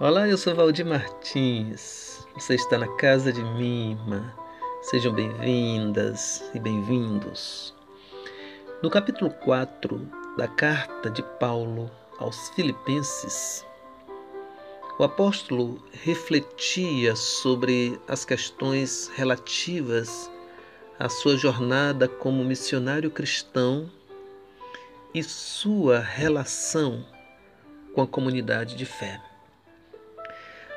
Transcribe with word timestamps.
Olá, 0.00 0.26
eu 0.26 0.38
sou 0.38 0.54
Valdir 0.54 0.86
Martins. 0.86 2.26
Você 2.34 2.54
está 2.54 2.78
na 2.78 2.88
casa 2.96 3.30
de 3.32 3.44
Mima. 3.44 4.34
Sejam 4.80 5.12
bem-vindas 5.12 6.42
e 6.54 6.58
bem-vindos. 6.58 7.74
No 8.82 8.90
capítulo 8.90 9.30
4 9.30 10.10
da 10.36 10.48
carta 10.48 11.10
de 11.10 11.22
Paulo 11.38 11.90
aos 12.18 12.48
Filipenses, 12.50 13.64
o 14.98 15.04
apóstolo 15.04 15.80
refletia 15.92 17.14
sobre 17.14 18.00
as 18.08 18.24
questões 18.24 19.08
relativas 19.14 20.28
à 20.98 21.08
sua 21.08 21.36
jornada 21.36 22.08
como 22.08 22.42
missionário 22.42 23.10
cristão 23.10 23.88
e 25.14 25.22
sua 25.22 26.00
relação 26.00 27.06
com 27.94 28.00
a 28.00 28.06
comunidade 28.06 28.74
de 28.74 28.86
fé. 28.86 29.31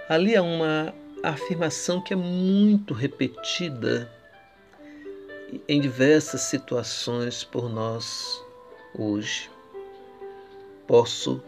Ali 0.08 0.36
há 0.36 0.44
uma 0.44 0.94
afirmação 1.24 2.00
que 2.00 2.14
é 2.14 2.16
muito 2.16 2.94
repetida 2.94 4.12
em 5.68 5.82
diversas 5.82 6.42
situações 6.42 7.44
por 7.44 7.68
nós 7.68 8.44
hoje. 8.94 9.50
Posso 10.86 11.42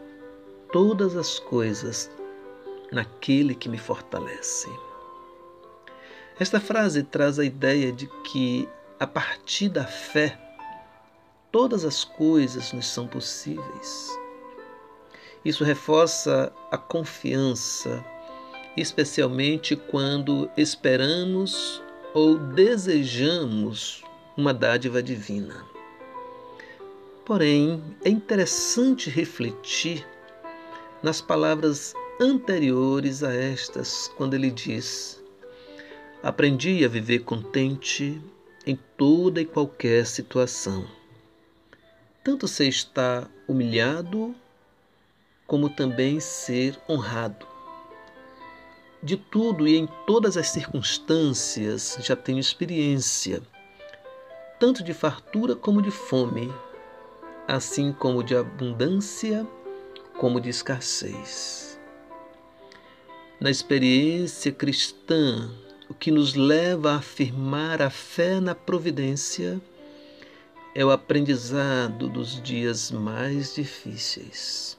todas 0.72 1.16
as 1.16 1.38
coisas 1.38 2.10
naquele 2.92 3.54
que 3.54 3.70
me 3.70 3.78
fortalece. 3.78 4.68
Esta 6.40 6.60
frase 6.60 7.04
traz 7.04 7.38
a 7.38 7.46
ideia 7.46 7.92
de 7.92 8.08
que, 8.24 8.68
a 9.00 9.06
partir 9.06 9.70
da 9.70 9.86
fé, 9.86 10.36
todas 11.52 11.86
as 11.86 12.04
coisas 12.04 12.74
nos 12.74 12.88
são 12.88 13.08
possíveis. 13.08 14.18
Isso 15.46 15.64
reforça 15.64 16.52
a 16.72 16.78
confiança, 16.78 18.04
especialmente 18.78 19.76
quando 19.76 20.50
esperamos 20.56 21.82
ou 22.14 22.38
desejamos 22.38 24.04
uma 24.38 24.54
dádiva 24.54 25.02
divina. 25.02 25.66
Porém, 27.26 27.84
é 28.06 28.10
interessante 28.10 29.10
refletir 29.10 30.08
nas 31.02 31.20
palavras 31.20 31.94
anteriores 32.22 33.24
a 33.24 33.34
estas, 33.34 34.10
quando 34.16 34.36
ele 34.36 34.52
diz: 34.52 35.22
Aprendi 36.24 36.86
a 36.86 36.88
viver 36.88 37.20
contente 37.20 38.22
em 38.66 38.78
toda 38.96 39.42
e 39.42 39.46
qualquer 39.46 40.06
situação. 40.06 40.88
Tanto 42.24 42.48
ser 42.48 42.68
estar 42.68 43.30
humilhado, 43.48 44.36
como 45.46 45.70
também 45.70 46.20
ser 46.20 46.78
honrado. 46.90 47.57
De 49.02 49.16
tudo 49.16 49.68
e 49.68 49.78
em 49.78 49.88
todas 50.06 50.38
as 50.38 50.50
circunstâncias 50.50 51.98
já 52.02 52.16
tenho 52.16 52.40
experiência, 52.40 53.42
tanto 54.60 54.84
de 54.84 54.94
fartura 54.94 55.56
como 55.56 55.82
de 55.82 55.92
fome, 55.92 56.52
assim 57.48 57.94
como 57.94 58.24
de 58.24 58.36
abundância 58.36 59.48
como 60.18 60.42
de 60.42 60.50
escassez. 60.50 61.80
Na 63.40 63.52
experiência 63.52 64.52
cristã, 64.52 65.52
o 65.88 65.94
que 65.94 66.10
nos 66.10 66.34
leva 66.34 66.94
a 66.94 66.98
afirmar 66.98 67.84
a 67.84 67.90
fé 67.90 68.40
na 68.40 68.56
providência 68.56 69.62
é 70.74 70.84
o 70.84 70.90
aprendizado 70.92 72.10
dos 72.10 72.42
dias 72.42 72.92
mais 72.92 73.54
difíceis, 73.54 74.78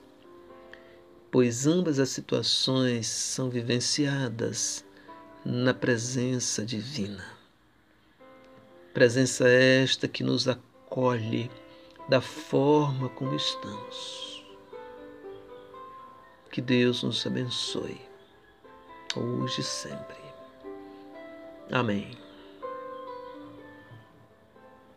pois 1.31 1.67
ambas 1.67 1.99
as 1.99 2.09
situações 2.09 3.07
são 3.07 3.51
vivenciadas 3.51 4.85
na 5.45 5.75
presença 5.75 6.65
divina. 6.65 7.25
Presença 8.93 9.49
esta 9.49 10.09
que 10.09 10.23
nos 10.25 10.49
acolhe 10.49 11.51
da 12.09 12.21
forma 12.21 13.09
como 13.11 13.35
estamos. 13.35 14.45
Que 16.51 16.61
Deus 16.61 17.03
nos 17.03 17.25
abençoe 17.27 18.01
hoje 19.15 19.61
e 19.61 19.65
sempre. 19.65 20.17
Amém. 21.71 22.28